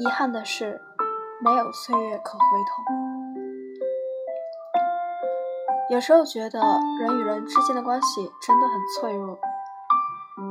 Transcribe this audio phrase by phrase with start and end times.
[0.00, 0.80] 遗憾的是，
[1.44, 2.82] 没有岁月可回头。
[5.90, 6.58] 有时候觉得
[7.00, 9.38] 人与人之间的关系真的很脆弱，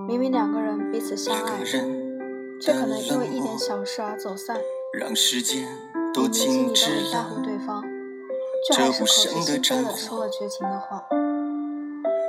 [0.07, 4.55] 明明两个人彼此相爱，却可能因为一点小事而走散。
[4.93, 5.67] 让时间
[6.13, 7.83] 都明明心里都很在乎，对方，
[8.67, 11.03] 却还是口是心非的说了绝情的话。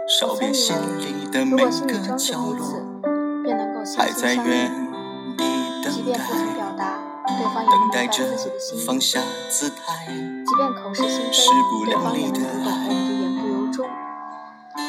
[0.08, 4.90] 烧遍心里的每如果心里个装着角彼此落，，便能够心还心相在原印。
[5.36, 5.44] 地
[5.82, 6.99] 等即便不曾，表达，
[7.42, 10.06] 等待着自己的心；放下姿态。
[10.06, 13.88] 即便口是心势不非，对两方也能立的读懂我们的言不由衷。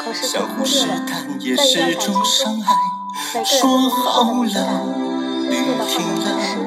[0.04, 2.66] 可是却相互试忽略了，探也在一段是种感情中，伤害。
[3.34, 6.46] 每个人说都有好的敏了感，雨变得停患得患失。
[6.58, 6.64] 了，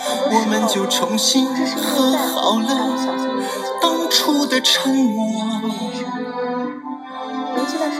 [0.00, 2.68] 很多时候，我们就重新和好了。
[2.96, 3.24] 小心
[3.80, 5.60] 当初的沉默，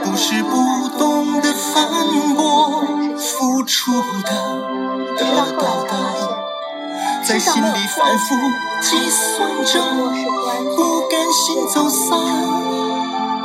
[0.03, 0.49] 不是不
[0.97, 1.87] 懂得反
[2.35, 2.83] 驳，
[3.17, 4.29] 付出的
[5.17, 6.10] 得到的，现，
[7.31, 8.35] 在心里反复
[8.81, 9.79] 计算着，
[10.75, 12.19] 不甘心走散，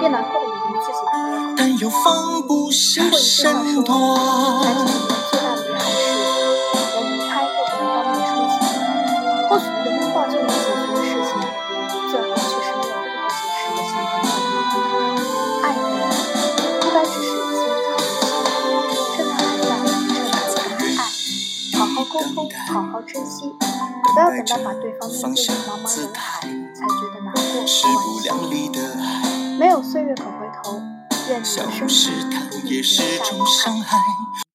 [0.03, 1.55] 越难过的以为自己不会好。
[1.57, 3.95] 但又放不下听过一句话说，身段。
[22.13, 23.55] 沟通，好好珍惜，
[24.15, 27.87] 不要等到把对方面对于茫茫人海，才觉得难过惋惜。
[29.59, 30.31] 没有岁月可回
[30.63, 30.81] 头，
[31.29, 33.99] 愿你的生试探也是种伤害。